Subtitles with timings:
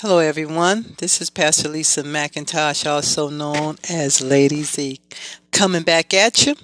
[0.00, 0.94] Hello, everyone.
[0.98, 5.00] This is Pastor Lisa McIntosh, also known as Lady Z,
[5.50, 6.54] coming back at you.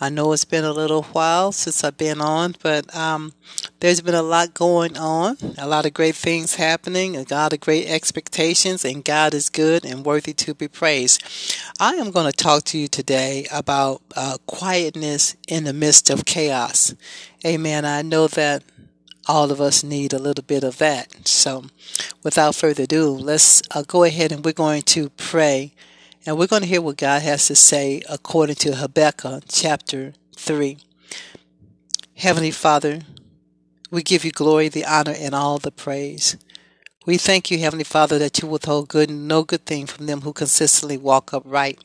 [0.00, 3.32] I know it's been a little while since I've been on, but um,
[3.80, 7.60] there's been a lot going on, a lot of great things happening, a lot of
[7.60, 11.22] great expectations, and God is good and worthy to be praised.
[11.80, 16.26] I am going to talk to you today about uh, quietness in the midst of
[16.26, 16.94] chaos.
[17.44, 17.84] Amen.
[17.84, 18.62] I know that
[19.26, 21.26] all of us need a little bit of that.
[21.26, 21.64] So,
[22.22, 25.74] without further ado, let's uh, go ahead and we're going to pray.
[26.26, 30.78] And we're going to hear what God has to say according to Habakkuk chapter 3.
[32.16, 33.00] Heavenly Father,
[33.90, 36.36] we give you glory, the honor, and all the praise.
[37.06, 40.22] We thank you, Heavenly Father, that you withhold good and no good thing from them
[40.22, 41.78] who consistently walk upright.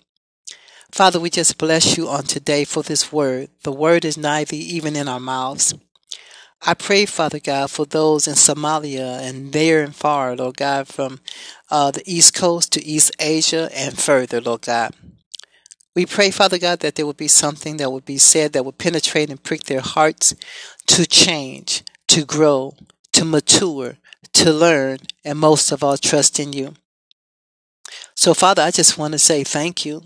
[0.91, 3.49] Father, we just bless you on today for this word.
[3.63, 5.73] The word is nigh thee, even in our mouths.
[6.61, 11.21] I pray, Father God, for those in Somalia and there and far, Lord God, from
[11.69, 14.93] uh, the East Coast to East Asia and further, Lord God.
[15.95, 18.77] We pray, Father God, that there would be something that would be said that would
[18.77, 20.35] penetrate and prick their hearts
[20.87, 22.75] to change, to grow,
[23.13, 23.97] to mature,
[24.33, 26.73] to learn, and most of all, trust in you.
[28.15, 30.03] So, Father, I just want to say thank you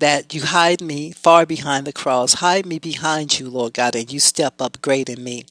[0.00, 2.34] that you hide me far behind the cross.
[2.34, 5.44] Hide me behind you, Lord God, and you step up great in me.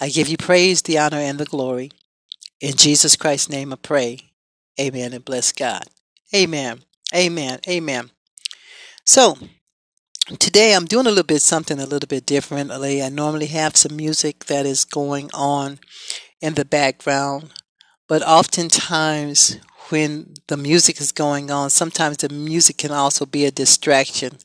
[0.00, 1.90] I give you praise, the honor, and the glory.
[2.60, 4.18] In Jesus Christ's name I pray.
[4.78, 5.84] Amen and bless God.
[6.34, 6.80] Amen.
[7.14, 7.58] Amen.
[7.68, 8.10] Amen.
[9.04, 9.36] So,
[10.38, 13.02] today I'm doing a little bit something a little bit differently.
[13.02, 15.80] I normally have some music that is going on
[16.40, 17.50] in the background,
[18.08, 19.58] but oftentimes
[19.90, 24.38] when the music is going on, sometimes the music can also be a distraction.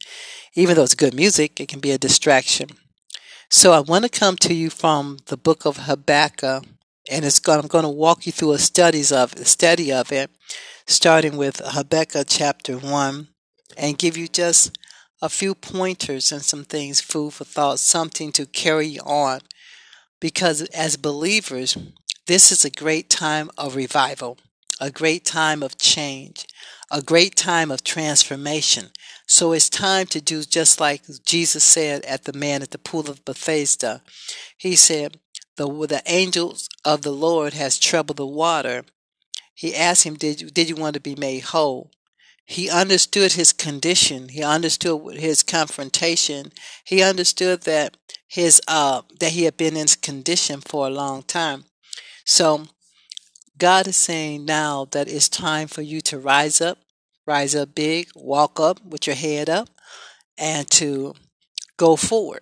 [0.55, 2.69] Even though it's good music, it can be a distraction.
[3.49, 6.65] So I want to come to you from the book of Habakkuk,
[7.11, 10.11] and it's going, I'm going to walk you through a studies of a study of
[10.11, 10.31] it,
[10.87, 13.27] starting with Habakkuk chapter one,
[13.77, 14.77] and give you just
[15.21, 19.41] a few pointers and some things, food for thought, something to carry on.
[20.20, 21.77] Because as believers,
[22.25, 24.37] this is a great time of revival
[24.80, 26.47] a great time of change,
[26.91, 28.89] a great time of transformation.
[29.27, 33.09] So it's time to do just like Jesus said at the man at the pool
[33.09, 34.02] of Bethesda.
[34.58, 35.19] He said,
[35.58, 38.83] the, the angels of the Lord has troubled the water.
[39.53, 41.91] He asked him, did you, did you want to be made whole?
[42.45, 44.30] He understood his condition.
[44.30, 46.52] He understood his confrontation.
[46.85, 47.97] He understood that
[48.27, 51.65] his uh that he had been in this condition for a long time.
[52.25, 52.65] So
[53.58, 56.77] God is saying now that it's time for you to rise up,
[57.26, 59.70] rise up big, walk up with your head up,
[60.38, 61.14] and to
[61.77, 62.42] go forward.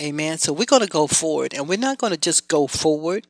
[0.00, 0.38] Amen.
[0.38, 3.26] So we're going to go forward, and we're not going to just go forward.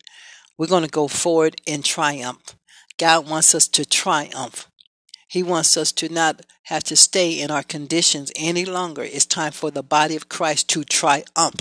[0.56, 2.56] We're going to go forward in triumph.
[2.98, 4.70] God wants us to triumph.
[5.26, 9.02] He wants us to not have to stay in our conditions any longer.
[9.02, 11.60] It's time for the body of Christ to triumph.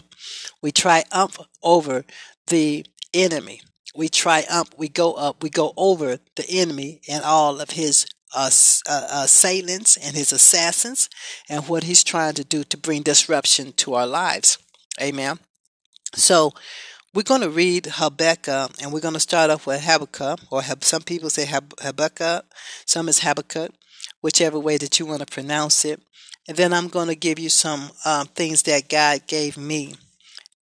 [0.62, 2.06] We triumph over
[2.48, 3.62] the enemy
[3.96, 8.06] we triumph, we go up, we go over the enemy and all of his
[8.36, 8.50] uh,
[8.90, 11.10] uh, assailants and his assassins
[11.48, 14.58] and what he's trying to do to bring disruption to our lives.
[15.02, 15.40] Amen.
[16.16, 16.54] So
[17.14, 21.04] we're going to read Habakkuk and we're going to start off with Habakkuk, or some
[21.04, 22.46] people say Habakkuk,
[22.86, 23.72] some is Habakkuk,
[24.22, 26.02] whichever way that you want to pronounce it.
[26.48, 29.94] And then I'm going to give you some um, things that God gave me.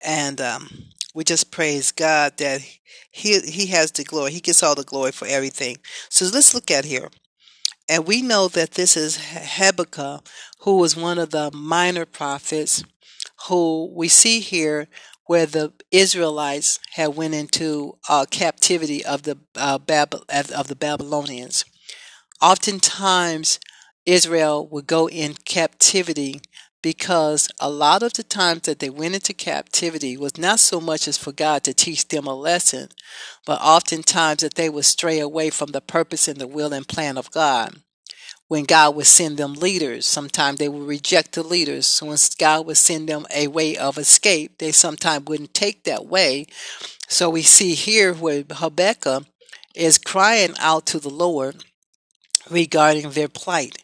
[0.04, 0.70] And um,
[1.16, 2.62] we just praise God that
[3.10, 4.34] he he has the glory.
[4.34, 5.78] He gets all the glory for everything.
[6.10, 7.10] So let's look at here.
[7.88, 10.28] And we know that this is Habakkuk,
[10.60, 12.84] who was one of the minor prophets
[13.48, 14.88] who we see here
[15.28, 21.64] where the Israelites had went into uh, captivity of the uh, Bab- of the Babylonians.
[22.42, 23.60] Oftentimes,
[24.06, 26.42] Israel would go in captivity
[26.86, 31.08] because a lot of the times that they went into captivity was not so much
[31.08, 32.90] as for God to teach them a lesson,
[33.44, 37.18] but oftentimes that they would stray away from the purpose and the will and plan
[37.18, 37.78] of God.
[38.50, 41.88] When God would send them leaders, sometimes they would reject the leaders.
[41.88, 46.06] So when God would send them a way of escape, they sometimes wouldn't take that
[46.06, 46.46] way.
[47.08, 49.26] So we see here where Habakkuk
[49.74, 51.66] is crying out to the Lord
[52.48, 53.82] regarding their plight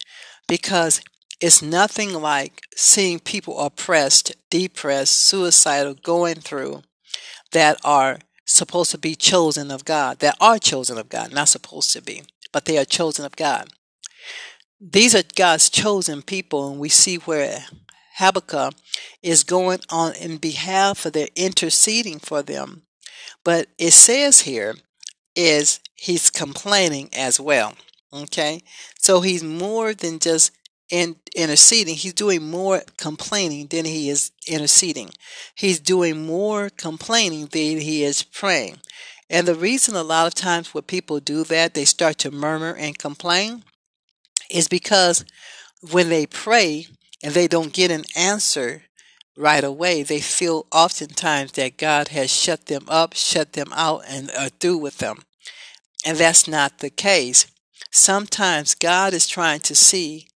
[0.47, 1.01] because
[1.41, 6.83] it's nothing like seeing people oppressed, depressed, suicidal, going through
[7.51, 11.91] that are supposed to be chosen of God, that are chosen of God, not supposed
[11.93, 12.21] to be,
[12.51, 13.69] but they are chosen of God.
[14.79, 17.65] These are God's chosen people, and we see where
[18.17, 18.73] Habakkuk
[19.23, 22.83] is going on in behalf of their interceding for them.
[23.43, 24.75] But it says here
[25.35, 27.73] is he's complaining as well.
[28.13, 28.61] Okay?
[28.99, 30.51] So he's more than just
[30.91, 31.95] in interceding.
[31.95, 35.11] He's doing more complaining than he is interceding.
[35.55, 38.77] He's doing more complaining than he is praying.
[39.29, 42.75] And the reason a lot of times when people do that, they start to murmur
[42.75, 43.63] and complain,
[44.49, 45.23] is because
[45.89, 46.87] when they pray
[47.23, 48.83] and they don't get an answer
[49.37, 54.29] right away, they feel oftentimes that God has shut them up, shut them out, and
[54.37, 55.23] are through with them.
[56.05, 57.47] And that's not the case.
[57.91, 60.27] Sometimes God is trying to see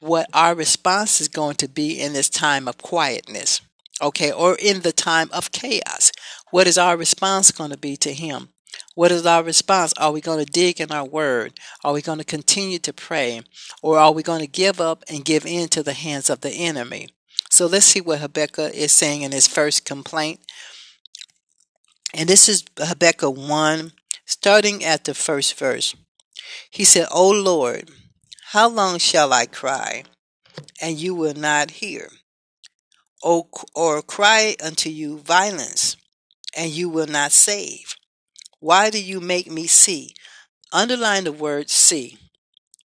[0.00, 3.60] what our response is going to be in this time of quietness,
[4.02, 6.10] okay, or in the time of chaos.
[6.50, 8.48] What is our response going to be to Him?
[8.94, 9.92] What is our response?
[9.98, 11.52] Are we going to dig in our word?
[11.84, 13.42] Are we going to continue to pray?
[13.82, 16.50] Or are we going to give up and give in to the hands of the
[16.50, 17.08] enemy?
[17.50, 20.40] So let's see what Habakkuk is saying in his first complaint.
[22.14, 23.92] And this is Habakkuk 1,
[24.24, 25.94] starting at the first verse.
[26.70, 27.90] He said, O Lord,
[28.52, 30.02] how long shall I cry,
[30.80, 32.10] and you will not hear?
[33.22, 35.96] O, or cry unto you violence,
[36.56, 37.94] and you will not save?
[38.58, 40.14] Why do you make me see?
[40.72, 42.18] Underline the word see.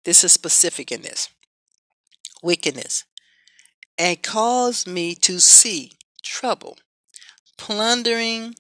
[0.04, 1.30] This is specific in this.
[2.44, 3.04] Wickedness.
[3.98, 6.78] And cause me to see trouble.
[7.58, 8.54] Plundering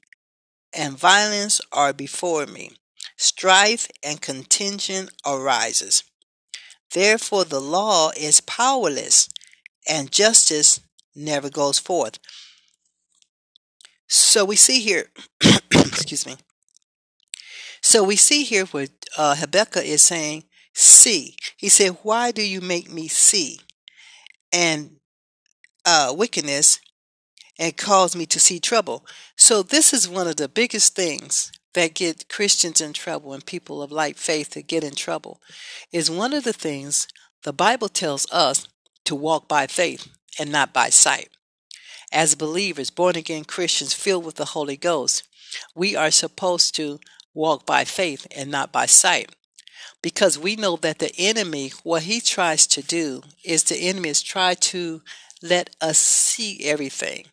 [0.73, 2.71] and violence are before me.
[3.15, 6.03] Strife and contention arises.
[6.95, 9.27] Therefore, the law is powerless
[9.85, 10.79] and justice
[11.13, 12.19] never goes forth.
[14.07, 15.09] So we see here,
[15.71, 16.37] excuse me.
[17.81, 18.87] So we see here where
[19.17, 21.35] uh, Habakkuk is saying, See.
[21.57, 23.59] He said, Why do you make me see?
[24.53, 24.91] And
[25.85, 26.79] uh, wickedness
[27.59, 29.05] and cause me to see trouble.
[29.35, 33.81] So this is one of the biggest things that get Christians in trouble and people
[33.81, 35.39] of light faith to get in trouble
[35.91, 37.07] is one of the things
[37.43, 38.67] the Bible tells us
[39.03, 40.07] to walk by faith
[40.39, 41.29] and not by sight.
[42.11, 45.23] As believers, born again Christians filled with the Holy Ghost,
[45.75, 46.99] we are supposed to
[47.33, 49.35] walk by faith and not by sight.
[50.01, 54.21] Because we know that the enemy, what he tries to do is the enemy is
[54.21, 55.01] try to
[55.41, 57.25] let us see everything.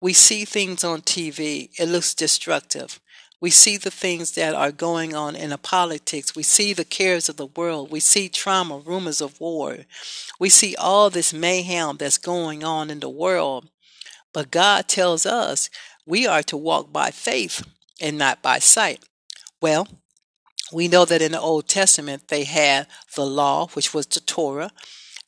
[0.00, 3.00] We see things on TV, it looks destructive.
[3.40, 6.36] We see the things that are going on in the politics.
[6.36, 7.90] We see the cares of the world.
[7.90, 9.78] We see trauma, rumors of war.
[10.38, 13.70] We see all this mayhem that's going on in the world.
[14.34, 15.70] But God tells us
[16.04, 17.66] we are to walk by faith
[18.00, 19.02] and not by sight.
[19.60, 19.88] Well,
[20.72, 22.86] we know that in the Old Testament they had
[23.16, 24.70] the law, which was the Torah,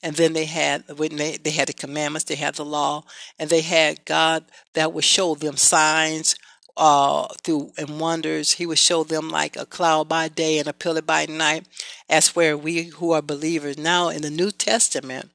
[0.03, 3.05] and then they had when they, they had the commandments, they had the law,
[3.39, 4.45] and they had God
[4.75, 6.37] that would show them signs,
[6.77, 8.53] uh, through and wonders.
[8.53, 11.67] He would show them like a cloud by day and a pillar by night.
[12.09, 15.31] As where we who are believers now in the New Testament,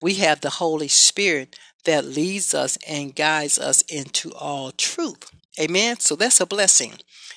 [0.00, 5.30] we have the Holy Spirit that leads us and guides us into all truth.
[5.58, 5.98] Amen.
[6.00, 6.94] So that's a blessing.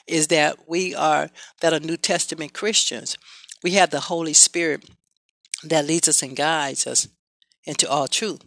[0.07, 1.29] Is that we are
[1.61, 3.17] that are New Testament Christians.
[3.63, 4.89] We have the Holy Spirit
[5.63, 7.07] that leads us and guides us
[7.65, 8.41] into all truth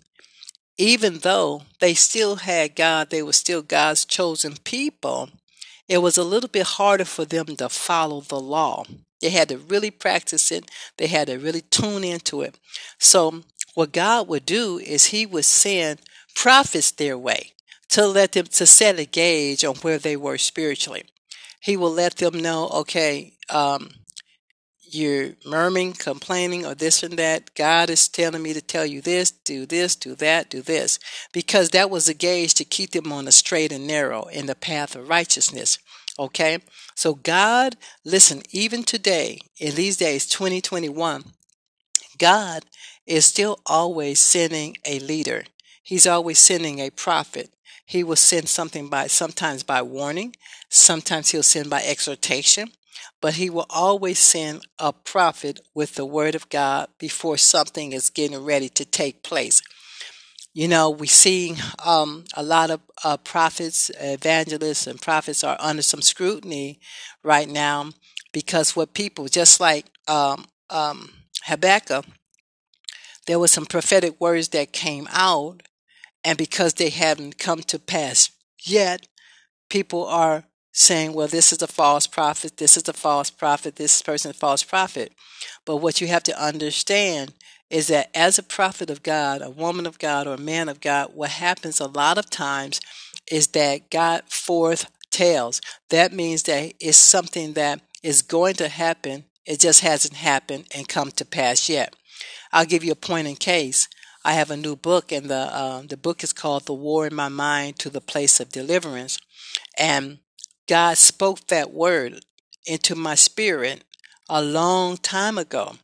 [0.77, 5.31] even though they still had God, they were still God's chosen people,
[5.89, 8.85] it was a little bit harder for them to follow the law.
[9.21, 12.59] They had to really practice it, they had to really tune into it.
[12.99, 13.43] So,
[13.75, 16.01] what God would do is He would send
[16.35, 17.53] prophets their way
[17.91, 21.05] to let them to set a gauge on where they were spiritually.
[21.61, 23.91] He will let them know, okay, um,
[24.95, 29.31] you're murmuring, complaining, or this and that, God is telling me to tell you this,
[29.31, 30.99] do this, do that, do this.
[31.33, 34.55] Because that was a gauge to keep them on the straight and narrow in the
[34.55, 35.79] path of righteousness.
[36.19, 36.59] Okay?
[36.95, 41.25] So, God, listen, even today, in these days, 2021,
[42.19, 42.65] God
[43.07, 45.45] is still always sending a leader.
[45.83, 47.51] He's always sending a prophet.
[47.87, 50.37] He will send something by sometimes by warning,
[50.71, 52.71] sometimes he'll send by exhortation,
[53.25, 58.11] but he will always send a prophet with the word of God before something is
[58.11, 59.63] getting ready to take place.
[60.53, 65.81] You know, we see um, a lot of uh, prophets, evangelists, and prophets are under
[65.81, 66.81] some scrutiny
[67.23, 67.93] right now
[68.31, 71.09] because what people, just like um, um,
[71.45, 72.05] Habakkuk,
[73.27, 75.63] there were some prophetic words that came out,
[76.23, 78.29] and because they haven't come to pass
[78.63, 79.09] yet,
[79.71, 84.03] people are saying, well, this is a false prophet, this is a false prophet, this
[84.03, 85.13] person is a false prophet.
[85.65, 87.33] But what you have to understand
[87.71, 90.81] is that as a prophet of God, a woman of God, or a man of
[90.81, 92.81] God, what happens a lot of times
[93.31, 95.61] is that God forth tails.
[95.91, 99.25] That means that it's something that is going to happen.
[99.47, 101.95] It just hasn't happened and come to pass yet.
[102.53, 103.89] I'll give you a point in case.
[104.25, 107.15] I have a new book, and the uh, the book is called "The War in
[107.15, 109.19] My Mind to the Place of Deliverance,"
[109.79, 110.19] and
[110.67, 112.25] God spoke that word
[112.67, 113.85] into my spirit
[114.29, 115.77] a long time ago.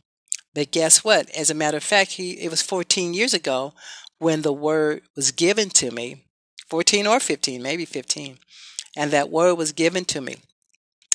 [0.54, 1.30] But guess what?
[1.30, 3.74] As a matter of fact, he it was 14 years ago
[4.18, 6.24] when the word was given to me.
[6.68, 8.38] 14 or 15, maybe 15.
[8.96, 10.36] And that word was given to me.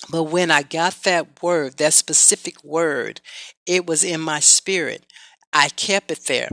[0.09, 3.21] But when I got that word, that specific word,
[3.65, 5.05] it was in my spirit.
[5.51, 6.49] I kept it there.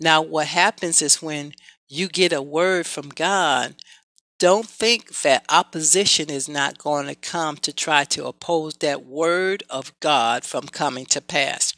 [0.00, 1.52] Now, what happens is when
[1.88, 3.74] you get a word from God,
[4.38, 9.62] don't think that opposition is not going to come to try to oppose that word
[9.70, 11.74] of God from coming to pass.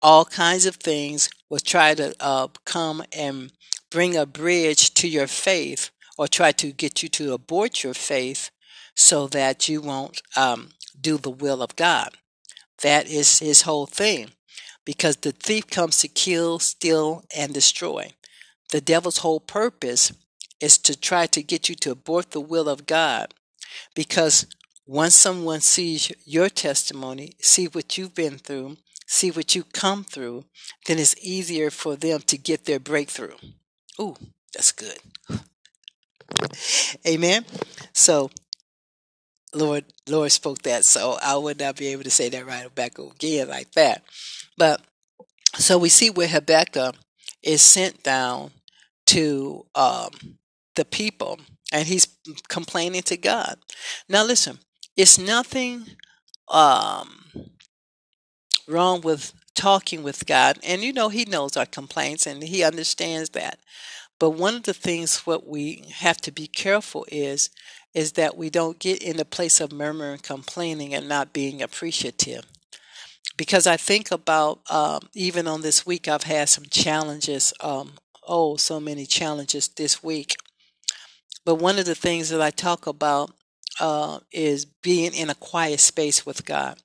[0.00, 3.52] All kinds of things will try to uh, come and
[3.90, 8.50] bring a bridge to your faith or try to get you to abort your faith
[8.94, 10.70] so that you won't um,
[11.00, 12.10] do the will of God.
[12.82, 14.30] That is his whole thing.
[14.84, 18.12] Because the thief comes to kill, steal, and destroy.
[18.70, 20.12] The devil's whole purpose
[20.60, 23.34] is to try to get you to abort the will of God.
[23.94, 24.46] Because
[24.86, 30.44] once someone sees your testimony, see what you've been through, see what you come through,
[30.86, 33.36] then it's easier for them to get their breakthrough.
[34.00, 34.16] Ooh,
[34.54, 34.98] that's good.
[37.06, 37.44] Amen.
[37.92, 38.30] So
[39.54, 42.98] Lord Lord spoke that, so I would not be able to say that right back
[42.98, 44.02] again like that.
[44.56, 44.80] But
[45.56, 46.94] so we see where Habakkuk
[47.42, 48.50] is sent down
[49.06, 50.10] to um,
[50.78, 51.38] the people,
[51.72, 52.08] and he's
[52.48, 53.58] complaining to God.
[54.08, 54.60] Now, listen,
[54.96, 55.84] it's nothing
[56.48, 57.24] um,
[58.66, 63.30] wrong with talking with God, and you know He knows our complaints, and He understands
[63.30, 63.58] that.
[64.18, 67.50] But one of the things what we have to be careful is
[67.94, 72.44] is that we don't get in the place of murmuring, complaining, and not being appreciative.
[73.36, 77.52] Because I think about um, even on this week, I've had some challenges.
[77.60, 77.92] Um,
[78.26, 80.36] oh, so many challenges this week.
[81.48, 83.30] But one of the things that I talk about
[83.80, 86.76] uh, is being in a quiet space with God.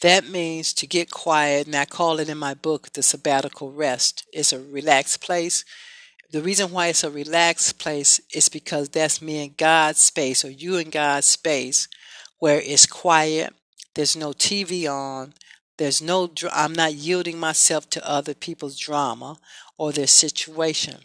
[0.00, 4.26] That means to get quiet, and I call it in my book the sabbatical rest.
[4.32, 5.64] It's a relaxed place
[6.32, 10.50] the reason why it's a relaxed place is because that's me in God's space or
[10.50, 11.88] you in God's space
[12.38, 13.54] where it's quiet,
[13.94, 15.34] there's no TV on,
[15.78, 19.38] there's no I'm not yielding myself to other people's drama
[19.78, 20.98] or their situation.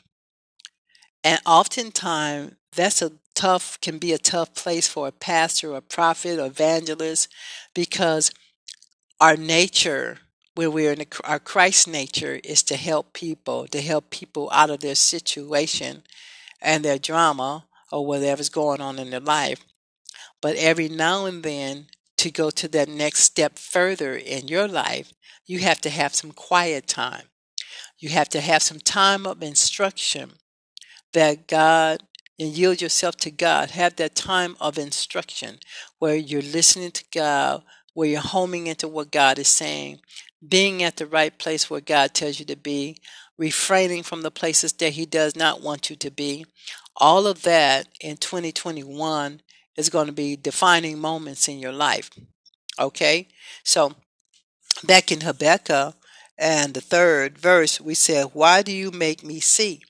[1.23, 5.81] And oftentimes that's a tough can be a tough place for a pastor, or a
[5.81, 7.27] prophet, or evangelist
[7.73, 8.31] because
[9.19, 10.19] our nature
[10.55, 14.81] where we're in our Christ nature is to help people, to help people out of
[14.81, 16.03] their situation
[16.61, 19.63] and their drama or whatever's going on in their life.
[20.41, 21.87] But every now and then,
[22.17, 25.11] to go to that next step further in your life,
[25.47, 27.23] you have to have some quiet time.
[27.97, 30.33] You have to have some time of instruction
[31.13, 32.03] that God
[32.41, 33.69] and yield yourself to God.
[33.71, 35.59] Have that time of instruction
[35.99, 37.61] where you're listening to God,
[37.93, 39.99] where you're homing into what God is saying,
[40.45, 42.97] being at the right place where God tells you to be,
[43.37, 46.47] refraining from the places that He does not want you to be.
[46.97, 49.41] All of that in 2021
[49.77, 52.09] is going to be defining moments in your life.
[52.79, 53.27] Okay?
[53.63, 53.93] So,
[54.83, 55.93] back in Habakkuk
[56.39, 59.83] and the third verse, we said, Why do you make me see?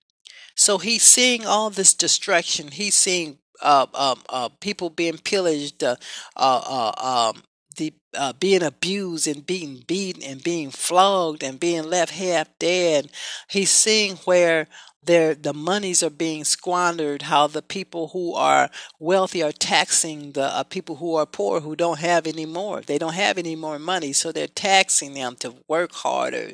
[0.62, 2.68] So he's seeing all this destruction.
[2.68, 5.96] He's seeing uh, um, uh, people being pillaged, uh,
[6.38, 7.42] uh, uh um,
[7.78, 13.10] the uh, being abused and being beaten and being flogged and being left half dead.
[13.50, 14.68] He's seeing where
[15.04, 17.24] their the monies are being squandered.
[17.24, 21.76] How the people who are wealthy are taxing the uh, people who are poor who
[21.76, 22.82] don't have any more.
[22.82, 26.52] They don't have any more money, so they're taxing them to work harder.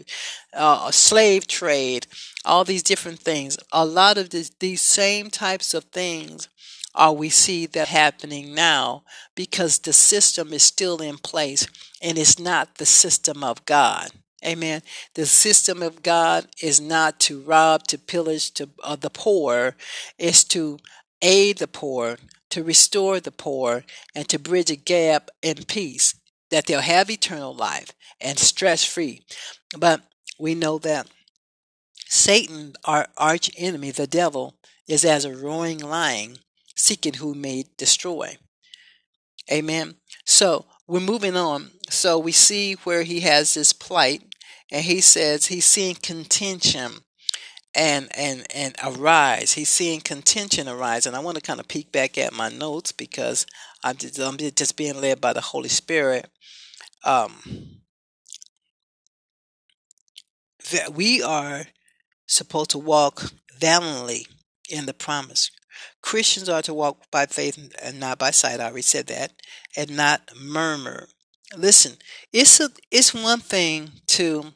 [0.54, 2.08] Uh, slave trade,
[2.46, 3.58] all these different things.
[3.72, 6.48] A lot of this, these same types of things
[6.96, 9.04] are we see that happening now
[9.36, 11.68] because the system is still in place
[12.02, 14.10] and it's not the system of God.
[14.48, 14.82] Amen.
[15.16, 19.76] The system of God is not to rob, to pillage to uh, the poor.
[20.18, 20.80] It's to
[21.22, 22.18] aid the poor,
[22.52, 23.84] to restore the poor,
[24.16, 26.16] and to bridge a gap in peace
[26.50, 29.24] that they'll have eternal life and stress free.
[29.78, 30.02] But
[30.40, 31.08] we know that
[32.06, 34.56] Satan, our arch enemy, the devil,
[34.88, 36.38] is as a roaring lion
[36.76, 38.38] seeking who may destroy.
[39.52, 39.96] Amen.
[40.26, 41.72] So we're moving on.
[41.90, 44.27] So we see where he has this plight,
[44.72, 46.92] and he says he's seeing contention.
[47.76, 49.54] and and and arise.
[49.54, 52.92] He's seeing contention arise, and I want to kind of peek back at my notes
[52.92, 53.46] because
[53.84, 56.30] I'm just, I'm just being led by the Holy Spirit.
[57.04, 57.82] Um,
[60.72, 61.68] that we are
[62.26, 64.28] supposed to walk valiantly
[64.70, 65.52] in the promise.
[66.02, 68.60] Christians are to walk by faith and not by sight.
[68.60, 69.34] I already said that,
[69.76, 71.08] and not murmur.
[71.56, 71.94] Listen,
[72.34, 74.54] it's a, it's one thing to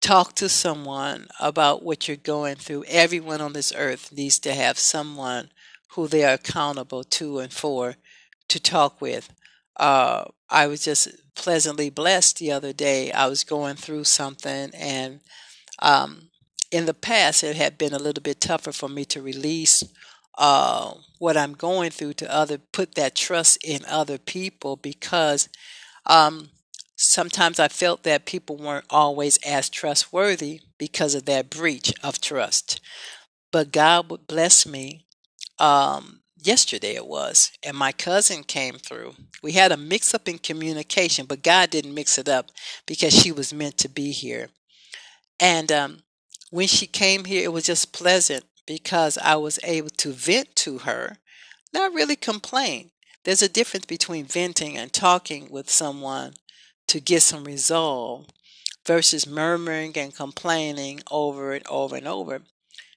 [0.00, 2.84] talk to someone about what you're going through.
[2.88, 5.50] Everyone on this earth needs to have someone
[5.92, 7.96] who they are accountable to and for
[8.48, 9.32] to talk with.
[9.76, 13.12] Uh, I was just pleasantly blessed the other day.
[13.12, 15.20] I was going through something, and
[15.80, 16.30] um,
[16.72, 19.84] in the past, it had been a little bit tougher for me to release
[20.38, 25.48] uh, what I'm going through to other, put that trust in other people because
[26.06, 26.50] um,
[26.96, 32.80] sometimes I felt that people weren't always as trustworthy because of that breach of trust.
[33.50, 35.04] But God would bless me.
[35.58, 39.14] Um, yesterday it was, and my cousin came through.
[39.42, 42.52] We had a mix up in communication, but God didn't mix it up
[42.86, 44.50] because she was meant to be here.
[45.40, 45.98] And um,
[46.50, 50.78] when she came here, it was just pleasant because I was able to vent to
[50.80, 51.16] her,
[51.72, 52.90] not really complain.
[53.24, 56.34] There's a difference between venting and talking with someone
[56.88, 58.26] to get some resolve
[58.86, 62.42] versus murmuring and complaining over and over and over.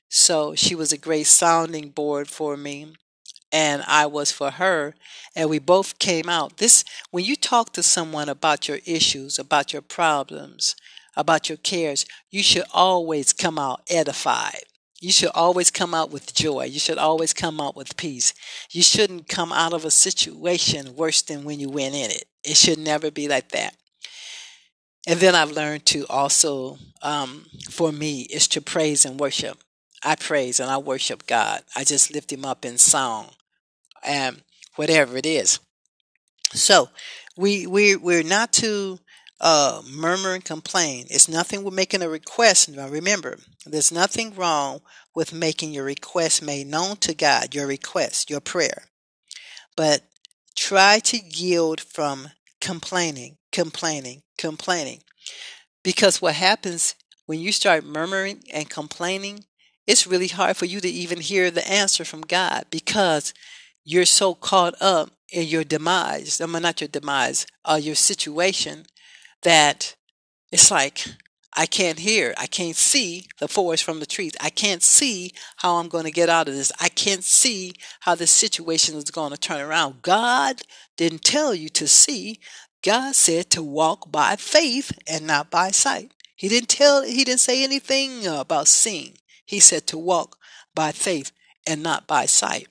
[0.09, 2.93] So she was a great sounding board for me
[3.49, 4.93] and I was for her
[5.37, 6.57] and we both came out.
[6.57, 10.75] This when you talk to someone about your issues, about your problems,
[11.15, 14.63] about your cares, you should always come out edified.
[15.01, 16.65] You should always come out with joy.
[16.65, 18.35] You should always come out with peace.
[18.69, 22.25] You shouldn't come out of a situation worse than when you went in it.
[22.43, 23.75] It should never be like that.
[25.07, 29.57] And then I've learned to also, um, for me, is to praise and worship.
[30.03, 31.63] I praise and I worship God.
[31.75, 33.31] I just lift Him up in song
[34.03, 34.43] and
[34.75, 35.59] whatever it is.
[36.53, 36.89] So
[37.35, 38.99] we we we're not to
[39.41, 41.07] uh, murmur and complain.
[41.09, 42.69] It's nothing with making a request.
[42.69, 44.81] Now remember, there's nothing wrong
[45.15, 48.83] with making your request made known to God, your request, your prayer.
[49.75, 50.03] But
[50.55, 52.29] try to yield from
[52.61, 55.01] complaining, complaining, complaining.
[55.83, 56.93] Because what happens
[57.25, 59.45] when you start murmuring and complaining,
[59.87, 63.33] it's really hard for you to even hear the answer from God because
[63.83, 66.39] you're so caught up in your demise.
[66.39, 68.85] I mean, not your demise, uh, your situation
[69.43, 69.95] that
[70.51, 71.05] it's like
[71.53, 74.33] I can't hear, I can't see the forest from the trees.
[74.39, 76.71] I can't see how I'm going to get out of this.
[76.79, 80.01] I can't see how this situation is going to turn around.
[80.01, 80.61] God
[80.95, 82.39] didn't tell you to see.
[82.83, 86.13] God said to walk by faith and not by sight.
[86.35, 89.17] He didn't tell he didn't say anything about seeing.
[89.45, 90.37] He said to walk
[90.73, 91.31] by faith
[91.67, 92.67] and not by sight.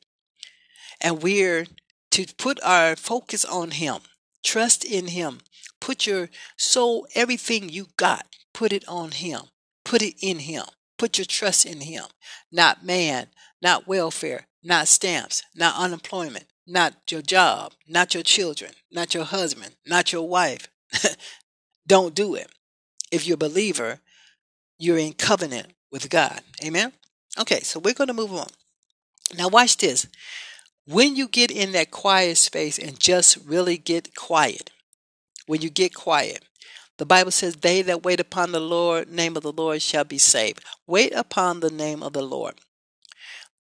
[1.00, 1.66] And we're
[2.12, 4.00] to put our focus on him.
[4.42, 5.40] Trust in him.
[5.90, 8.24] Put your soul, everything you got,
[8.55, 9.40] put it on Him.
[9.85, 10.62] Put it in Him.
[10.96, 12.05] Put your trust in Him.
[12.53, 13.26] Not man,
[13.61, 19.74] not welfare, not stamps, not unemployment, not your job, not your children, not your husband,
[19.85, 20.68] not your wife.
[21.88, 22.53] Don't do it.
[23.11, 23.98] If you're a believer,
[24.79, 26.40] you're in covenant with God.
[26.64, 26.92] Amen?
[27.37, 28.46] Okay, so we're going to move on.
[29.37, 30.07] Now, watch this.
[30.87, 34.70] When you get in that quiet space and just really get quiet,
[35.51, 36.45] when you get quiet.
[36.99, 40.17] The Bible says, They that wait upon the Lord, name of the Lord shall be
[40.17, 40.63] saved.
[40.87, 42.55] Wait upon the name of the Lord.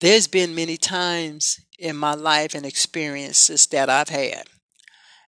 [0.02, 4.50] There's been many times in my life and experiences that I've had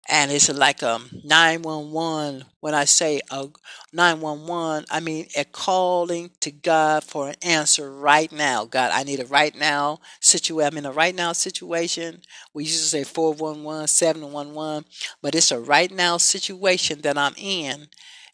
[0.10, 3.48] and it's like um, a 911 when i say a
[3.94, 8.66] 911 i mean a calling to god for an answer right now.
[8.66, 12.22] God i need a right now situation i'm in a right now situation.
[12.54, 14.86] We used to say 411 711
[15.22, 17.88] but it's a right now situation that i'm in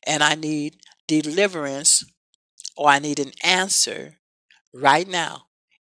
[0.08, 2.04] and i need deliverance
[2.78, 4.18] or i need an answer
[4.74, 5.46] right now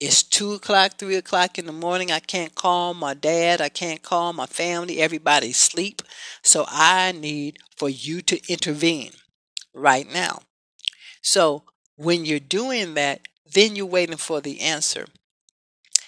[0.05, 2.11] it's two o'clock, three o'clock in the morning.
[2.11, 3.61] I can't call my dad.
[3.61, 5.01] I can't call my family.
[5.01, 6.03] Everybody's asleep.
[6.43, 9.13] So I need for you to intervene
[9.73, 10.41] right now.
[11.21, 11.63] So
[11.95, 13.21] when you're doing that,
[13.55, 15.07] then you're waiting for the answer.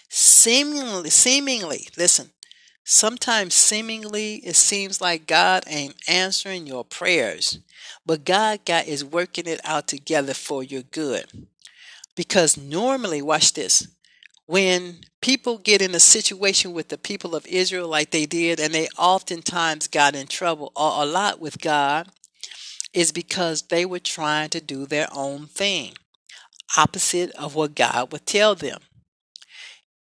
[0.09, 2.33] Seemingly, seemingly, listen,
[2.83, 7.61] sometimes seemingly it seems like God ain't answering your prayers,
[8.04, 11.46] but God got is working it out together for your good.
[12.16, 13.88] Because normally, watch this,
[14.46, 18.74] when people get in a situation with the people of Israel like they did, and
[18.74, 22.09] they oftentimes got in trouble or a lot with God,
[22.92, 25.94] is because they were trying to do their own thing.
[26.77, 28.81] opposite of what God would tell them.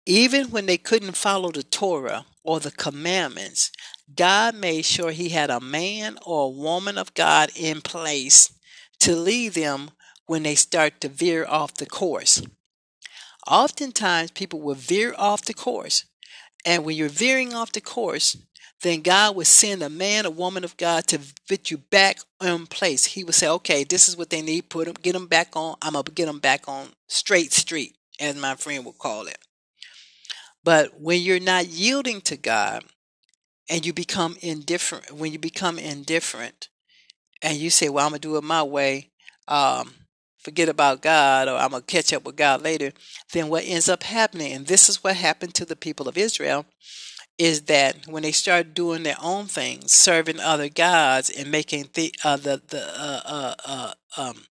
[0.06, 3.72] Even when they couldn't follow the Torah or the commandments,
[4.15, 8.54] God made sure He had a man or a woman of God in place
[9.00, 9.91] to lead them
[10.28, 12.42] when they start to veer off the course.
[13.48, 16.06] Oftentimes, people will veer off the course.
[16.66, 18.38] And when you're veering off the course,
[18.82, 22.68] then God would send a man or woman of God to put you back in
[22.68, 23.06] place.
[23.06, 24.70] He would say, okay, this is what they need.
[24.70, 25.76] Put them, get them back on.
[25.82, 29.38] I'm going to get them back on straight street, as my friend would call it.
[30.63, 32.84] But when you're not yielding to God
[33.70, 36.68] and you become indifferent, when you become indifferent
[37.42, 39.12] and you say, well, I'm going to do it my way,
[39.48, 39.94] um,
[40.48, 42.94] forget about God or I'm going to catch up with God later,
[43.34, 46.66] then what ends up happening, and this is what happened to the people of Israel,
[47.38, 52.16] is that when they start doing their own things, serving other gods and making the
[52.24, 54.46] uh, the the uh, uh, uh, um,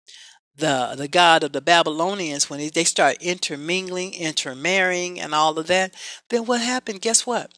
[0.55, 5.95] the the god of the Babylonians, when they start intermingling, intermarrying, and all of that,
[6.29, 7.01] then what happened?
[7.01, 7.51] Guess what?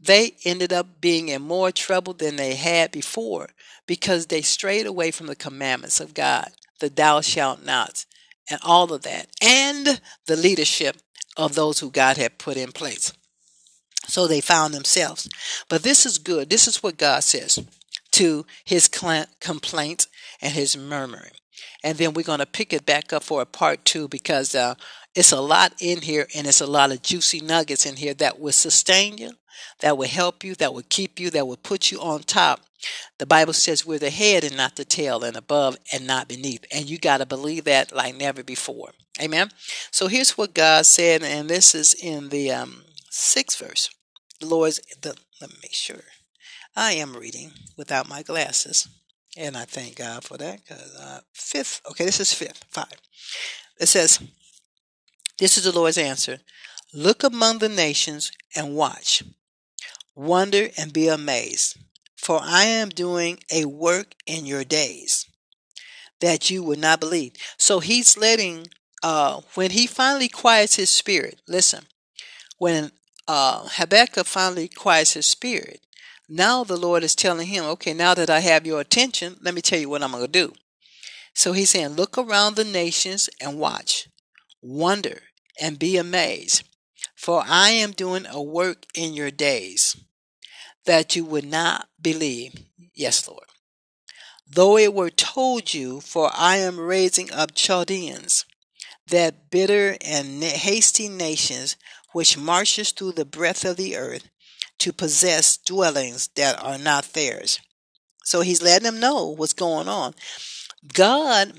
[0.00, 3.50] They ended up being in more trouble than they had before
[3.86, 8.04] because they strayed away from the commandments of God, the "Thou shalt not,"
[8.48, 10.96] and all of that, and the leadership
[11.36, 13.12] of those who God had put in place.
[14.06, 15.28] So they found themselves.
[15.68, 16.50] But this is good.
[16.50, 17.58] This is what God says
[18.12, 20.08] to his complaints
[20.42, 21.32] and his murmuring.
[21.84, 24.74] And then we're going to pick it back up for a part two because uh,
[25.14, 28.38] it's a lot in here and it's a lot of juicy nuggets in here that
[28.38, 29.32] will sustain you,
[29.80, 32.60] that will help you, that will keep you, that will put you on top.
[33.18, 36.64] The Bible says we're the head and not the tail, and above and not beneath.
[36.72, 38.92] And you got to believe that like never before.
[39.20, 39.50] Amen.
[39.90, 43.90] So here's what God said, and this is in the um, sixth verse.
[44.40, 46.04] The Lord's, the, let me make sure.
[46.76, 48.88] I am reading without my glasses.
[49.36, 52.92] And I thank God for that because uh, fifth, okay, this is fifth, five.
[53.78, 54.20] It says,
[55.38, 56.40] This is the Lord's answer
[56.92, 59.22] Look among the nations and watch,
[60.16, 61.78] wonder and be amazed,
[62.20, 65.26] for I am doing a work in your days
[66.20, 67.32] that you would not believe.
[67.56, 68.66] So he's letting,
[69.02, 71.86] uh, when he finally quiets his spirit, listen,
[72.58, 72.92] when
[73.26, 75.80] uh, Habakkuk finally quiets his spirit,
[76.28, 79.62] now the Lord is telling him, okay, now that I have your attention, let me
[79.62, 80.52] tell you what I'm going to do.
[81.34, 84.08] So he's saying, look around the nations and watch,
[84.60, 85.22] wonder,
[85.58, 86.64] and be amazed.
[87.16, 89.96] For I am doing a work in your days
[90.90, 92.52] that you would not believe.
[92.96, 93.46] Yes, Lord.
[94.44, 98.44] Though it were told you, for I am raising up Chaldeans,
[99.06, 101.76] that bitter and hasty nations
[102.12, 104.28] which marches through the breadth of the earth,
[104.78, 107.60] to possess dwellings that are not theirs.
[108.24, 110.14] So he's letting them know what's going on.
[110.92, 111.52] God,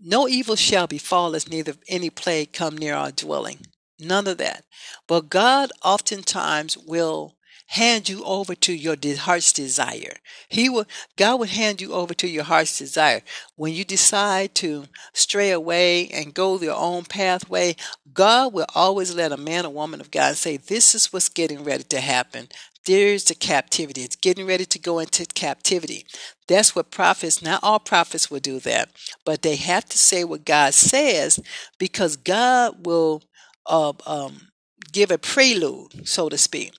[0.00, 3.58] no evil shall befall us, neither any plague come near our dwelling.
[4.00, 4.64] None of that.
[5.06, 7.34] But God oftentimes will
[7.68, 10.16] hand you over to your heart's desire.
[10.48, 13.20] He will, God will hand you over to your heart's desire.
[13.56, 17.76] When you decide to stray away and go your own pathway,
[18.12, 21.62] God will always let a man or woman of God say, This is what's getting
[21.62, 22.48] ready to happen.
[22.86, 24.00] There's the captivity.
[24.00, 26.06] It's getting ready to go into captivity.
[26.46, 28.88] That's what prophets, not all prophets will do that,
[29.26, 31.38] but they have to say what God says
[31.78, 33.22] because God will
[33.66, 34.48] uh, um,
[34.90, 36.72] give a prelude, so to speak.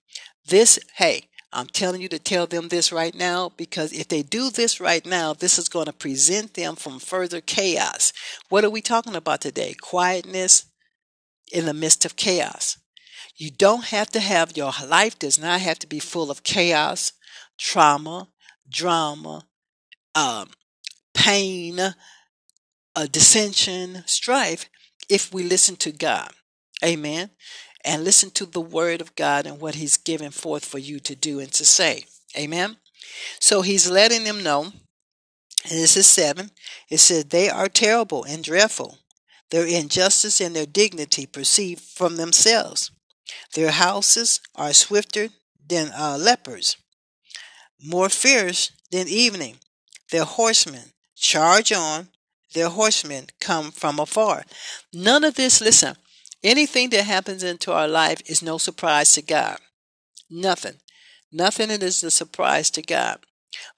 [0.50, 4.50] This, hey, I'm telling you to tell them this right now because if they do
[4.50, 8.12] this right now, this is going to present them from further chaos.
[8.50, 9.76] What are we talking about today?
[9.80, 10.66] Quietness
[11.52, 12.80] in the midst of chaos.
[13.36, 17.14] You don't have to have your life does not have to be full of chaos,
[17.60, 18.30] trauma,
[18.68, 19.46] drama,
[20.16, 20.50] um,
[21.14, 21.80] pain,
[22.96, 24.68] a dissension, strife
[25.10, 26.32] if we listen to God.
[26.84, 27.30] Amen
[27.90, 31.16] and listen to the word of God and what he's given forth for you to
[31.16, 32.04] do and to say.
[32.38, 32.78] Amen.
[33.40, 36.52] So he's letting them know, and this is seven,
[36.92, 39.00] it says, they are terrible and dreadful.
[39.50, 42.92] Their injustice and their dignity proceed from themselves.
[43.56, 45.30] Their houses are swifter
[45.68, 46.78] than uh, lepers,
[47.84, 49.56] more fierce than evening.
[50.12, 52.10] Their horsemen charge on,
[52.54, 54.44] their horsemen come from afar.
[54.94, 55.96] None of this, listen,
[56.44, 59.58] Anything that happens into our life is no surprise to God.
[60.30, 60.76] Nothing.
[61.32, 63.20] Nothing is a surprise to God.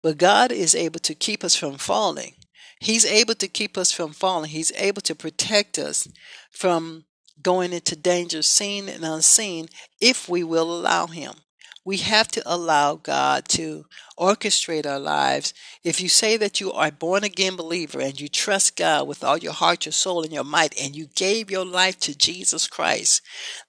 [0.03, 2.35] But God is able to keep us from falling.
[2.79, 4.49] He's able to keep us from falling.
[4.49, 6.07] He's able to protect us
[6.51, 7.05] from
[7.41, 9.67] going into danger seen and unseen
[9.99, 11.33] if we will allow Him.
[11.83, 13.85] We have to allow God to
[14.17, 15.53] orchestrate our lives.
[15.83, 19.23] If you say that you are a born again believer and you trust God with
[19.23, 22.67] all your heart, your soul, and your might, and you gave your life to Jesus
[22.67, 23.21] Christ,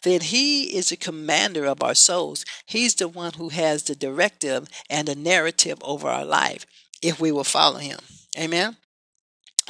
[0.02, 2.44] then He is the commander of our souls.
[2.66, 6.66] He's the one who has the directive and the narrative over our life
[7.00, 7.98] if we will follow Him.
[8.38, 8.76] Amen.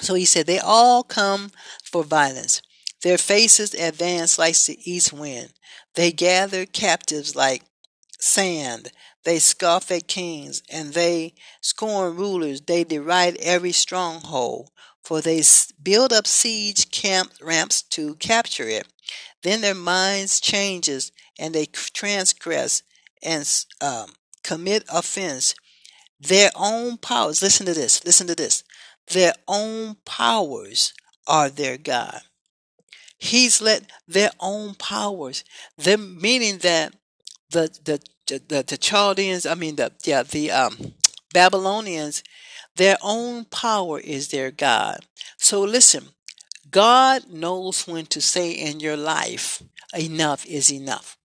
[0.00, 1.52] So He said, They all come
[1.84, 2.60] for violence.
[3.02, 5.52] Their faces advance like the east wind.
[5.94, 7.62] They gather captives like
[8.22, 8.92] sand.
[9.24, 12.60] They scoff at kings, and they scorn rulers.
[12.62, 14.70] They deride every stronghold,
[15.02, 15.42] for they
[15.82, 18.86] build up siege camp ramps to capture it.
[19.42, 22.82] Then their minds changes, and they transgress
[23.22, 23.48] and
[23.80, 25.54] um, commit offense.
[26.20, 27.42] Their own powers.
[27.42, 28.04] Listen to this.
[28.04, 28.62] Listen to this.
[29.08, 30.94] Their own powers
[31.26, 32.20] are their God.
[33.18, 35.44] He's let their own powers.
[35.76, 36.94] Them meaning that
[37.52, 40.94] the the the, the Chaldeans, I mean the yeah, the um,
[41.32, 42.22] Babylonians,
[42.76, 45.06] their own power is their God.
[45.36, 46.08] So listen,
[46.70, 49.62] God knows when to say in your life,
[49.96, 51.18] enough is enough.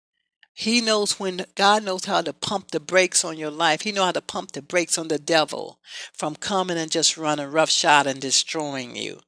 [0.53, 3.83] He knows when God knows how to pump the brakes on your life.
[3.83, 5.79] He knows how to pump the brakes on the devil
[6.15, 9.21] from coming and just running roughshod and destroying you.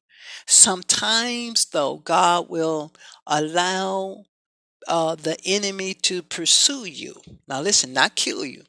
[0.47, 2.93] Sometimes though, God will
[3.27, 4.23] allow
[4.87, 7.21] uh, the enemy to pursue you.
[7.47, 8.63] Now, listen, not kill you,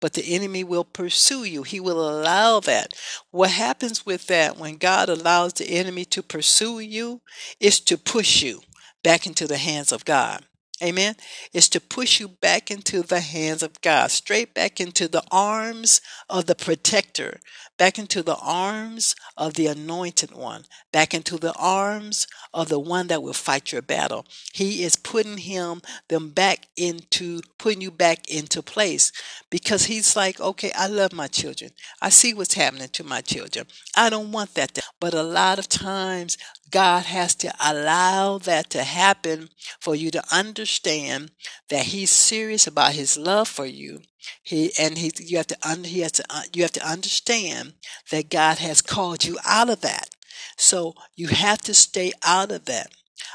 [0.00, 1.62] but the enemy will pursue you.
[1.62, 2.92] He will allow that.
[3.30, 7.20] What happens with that when God allows the enemy to pursue you
[7.60, 8.62] is to push you
[9.02, 10.44] back into the hands of God.
[10.82, 11.14] Amen.
[11.52, 16.00] Is to push you back into the hands of God, straight back into the arms
[16.28, 17.38] of the protector,
[17.82, 23.08] back into the arms of the anointed one, back into the arms of the one
[23.08, 24.24] that will fight your battle.
[24.52, 29.10] He is putting him them back into putting you back into place
[29.50, 31.72] because he's like, okay, I love my children.
[32.00, 33.66] I see what's happening to my children.
[33.96, 34.74] I don't want that.
[34.74, 36.38] To, but a lot of times
[36.70, 39.48] God has to allow that to happen
[39.80, 41.32] for you to understand
[41.68, 44.02] that He's serious about His love for you.
[44.42, 47.74] He and he you have to un, he has to uh, you have to understand
[48.10, 50.10] that God has called you out of that.
[50.56, 52.92] So you have to stay out of that.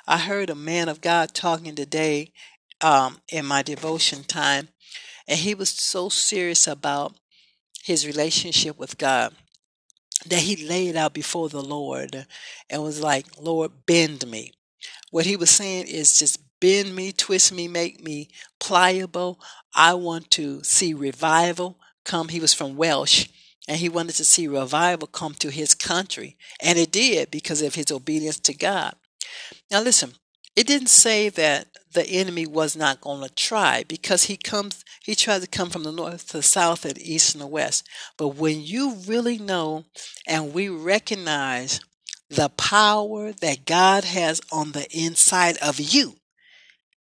[0.08, 2.32] I heard a man of God talking today
[2.82, 4.70] um, in my devotion time,
[5.28, 7.16] and he was so serious about
[7.84, 9.34] his relationship with God
[10.26, 12.26] that he laid out before the Lord
[12.70, 14.52] and was like, Lord, bend me.
[15.12, 19.40] What he was saying is just bend me, twist me, make me pliable.
[19.76, 22.30] I want to see revival come.
[22.30, 23.28] He was from Welsh
[23.68, 26.38] and he wanted to see revival come to his country.
[26.62, 28.96] And it did because of his obedience to God.
[29.70, 30.14] Now, listen,
[30.56, 35.16] it didn't say that the enemy was not going to try because he comes he
[35.16, 38.30] tries to come from the north to the south and east and the west but
[38.30, 39.86] when you really know
[40.28, 41.80] and we recognize
[42.30, 46.16] the power that god has on the inside of you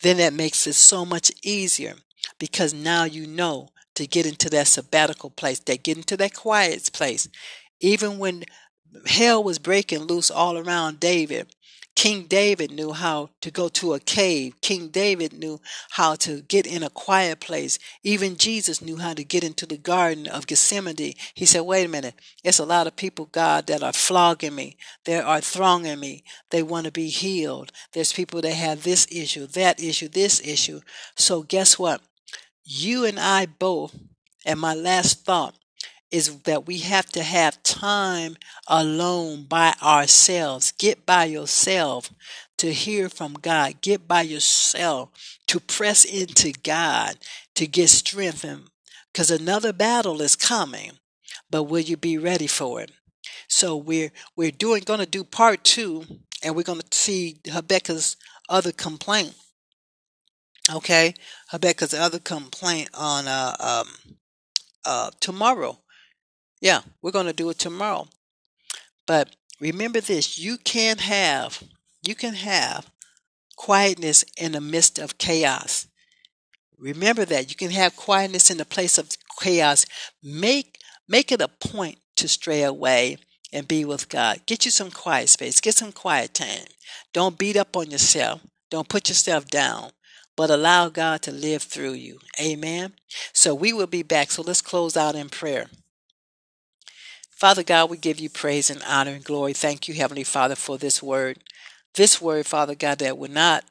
[0.01, 1.95] then that makes it so much easier
[2.39, 6.89] because now you know to get into that sabbatical place that get into that quiet
[6.93, 7.29] place.
[7.79, 8.43] Even when
[9.05, 11.53] hell was breaking loose all around david
[11.95, 14.59] King David knew how to go to a cave.
[14.61, 17.79] King David knew how to get in a quiet place.
[18.03, 21.13] Even Jesus knew how to get into the garden of Gethsemane.
[21.33, 24.77] He said, Wait a minute, it's a lot of people, God, that are flogging me.
[25.05, 26.25] They are thronging me.
[26.51, 27.71] They want to be healed.
[27.93, 30.81] There's people that have this issue, that issue, this issue.
[31.15, 32.01] So, guess what?
[32.65, 33.95] You and I both,
[34.45, 35.55] and my last thought,
[36.15, 38.37] is that we have to have time
[38.69, 40.71] alone by ourselves.
[40.71, 42.09] Get by yourself
[42.57, 43.81] to hear from God.
[43.81, 45.09] Get by yourself
[45.47, 47.17] to press into God
[47.55, 48.69] to get strengthened
[49.11, 50.91] because another battle is coming.
[51.49, 52.91] But will you be ready for it?
[53.49, 56.05] So we're we're doing going to do part 2
[56.43, 58.15] and we're going to see Habakkuk's
[58.47, 59.35] other complaint.
[60.73, 61.13] Okay?
[61.51, 63.87] Habakkuk's other complaint on uh um
[64.85, 65.79] uh tomorrow
[66.65, 68.07] yeah, we're going to do it tomorrow.
[69.05, 71.61] But remember this, you can have
[72.01, 72.89] you can have
[73.55, 75.85] quietness in the midst of chaos.
[76.79, 79.85] Remember that you can have quietness in the place of chaos.
[80.23, 83.17] Make make it a point to stray away
[83.53, 84.39] and be with God.
[84.47, 85.61] Get you some quiet space.
[85.61, 86.65] Get some quiet time.
[87.13, 88.41] Don't beat up on yourself.
[88.71, 89.91] Don't put yourself down,
[90.35, 92.17] but allow God to live through you.
[92.41, 92.93] Amen.
[93.33, 94.31] So we will be back.
[94.31, 95.67] So let's close out in prayer.
[97.35, 99.51] Father God, we give you praise and honor and glory.
[99.51, 101.39] Thank you, Heavenly Father, for this word.
[101.95, 103.65] This word, Father God, that will not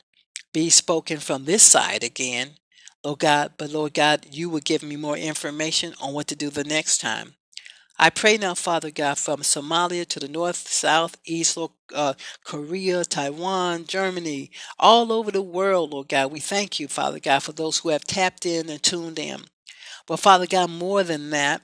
[0.52, 2.52] be spoken from this side again,
[3.02, 6.50] Lord God, but Lord God, you will give me more information on what to do
[6.50, 7.34] the next time.
[7.98, 11.56] I pray now, Father God, from Somalia to the north, south, east,
[11.94, 16.32] uh, Korea, Taiwan, Germany, all over the world, Lord God.
[16.32, 19.42] We thank you, Father God, for those who have tapped in and tuned in.
[20.06, 21.62] But Father God, more than that,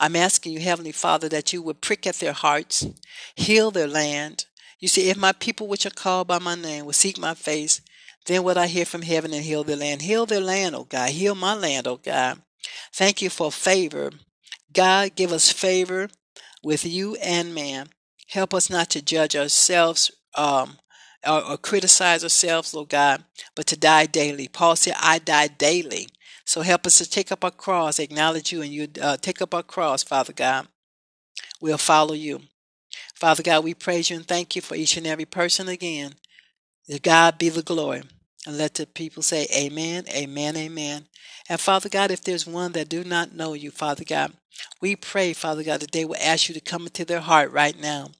[0.00, 2.86] I'm asking you, Heavenly Father, that you would prick at their hearts,
[3.36, 4.46] heal their land.
[4.80, 7.82] You see, if my people which are called by my name will seek my face,
[8.26, 10.02] then would I hear from heaven and heal their land.
[10.02, 11.10] Heal their land, oh God.
[11.10, 12.42] Heal my land, oh God.
[12.92, 14.10] Thank you for favor
[14.72, 16.08] God, give us favor
[16.62, 17.88] with you and man.
[18.28, 20.78] Help us not to judge ourselves um,
[21.26, 23.24] or, or criticize ourselves, Lord God,
[23.56, 24.48] but to die daily.
[24.48, 26.08] Paul said, I die daily.
[26.50, 29.54] So help us to take up our cross, acknowledge you, and you uh, take up
[29.54, 30.66] our cross, Father God.
[31.60, 32.40] We'll follow you.
[33.14, 36.16] Father God, we praise you and thank you for each and every person again.
[37.02, 38.02] God be the glory.
[38.48, 41.04] And let the people say, Amen, Amen, Amen.
[41.48, 44.32] And Father God, if there's one that do not know you, Father God,
[44.80, 47.78] we pray, Father God, that they will ask you to come into their heart right
[47.80, 48.10] now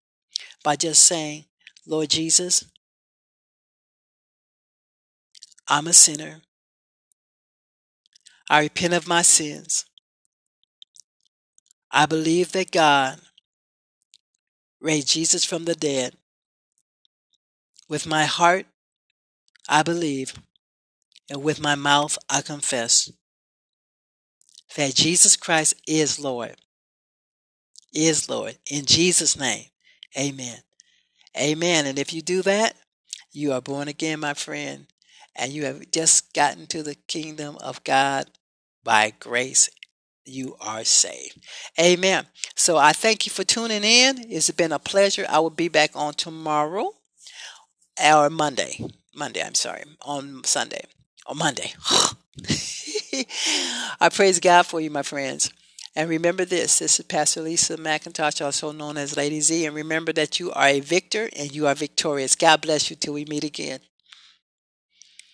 [0.62, 1.46] by just saying,
[1.84, 2.64] Lord Jesus,
[5.66, 6.42] I'm a sinner.
[8.50, 9.84] I repent of my sins.
[11.92, 13.20] I believe that God
[14.80, 16.16] raised Jesus from the dead.
[17.88, 18.66] With my heart,
[19.68, 20.34] I believe,
[21.30, 23.12] and with my mouth, I confess
[24.76, 26.56] that Jesus Christ is Lord.
[27.94, 28.58] Is Lord.
[28.68, 29.66] In Jesus' name,
[30.18, 30.58] amen.
[31.38, 31.86] Amen.
[31.86, 32.74] And if you do that,
[33.30, 34.88] you are born again, my friend,
[35.36, 38.26] and you have just gotten to the kingdom of God
[38.84, 39.70] by grace.
[40.24, 41.38] You are saved.
[41.78, 42.26] Amen.
[42.54, 44.30] So I thank you for tuning in.
[44.30, 45.26] It's been a pleasure.
[45.28, 46.92] I will be back on tomorrow
[48.04, 48.84] or Monday.
[49.14, 50.84] Monday, I'm sorry, on Sunday.
[51.26, 51.72] On Monday.
[54.00, 55.50] I praise God for you, my friends.
[55.96, 59.66] And remember this this is Pastor Lisa McIntosh, also known as Lady Z.
[59.66, 62.36] And remember that you are a victor and you are victorious.
[62.36, 63.80] God bless you till we meet again.